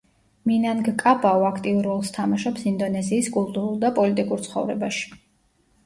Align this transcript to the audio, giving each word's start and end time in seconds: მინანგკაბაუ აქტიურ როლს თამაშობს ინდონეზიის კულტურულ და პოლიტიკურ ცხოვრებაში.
მინანგკაბაუ 0.51 1.45
აქტიურ 1.51 1.85
როლს 1.89 2.11
თამაშობს 2.17 2.65
ინდონეზიის 2.73 3.31
კულტურულ 3.39 3.79
და 3.87 3.95
პოლიტიკურ 4.01 4.47
ცხოვრებაში. 4.49 5.11